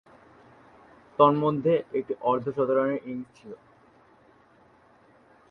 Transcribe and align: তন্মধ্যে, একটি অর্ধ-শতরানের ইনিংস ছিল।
তন্মধ্যে, 1.19 1.73
একটি 1.93 2.13
অর্ধ-শতরানের 2.21 2.99
ইনিংস 3.05 3.29
ছিল। 3.37 3.51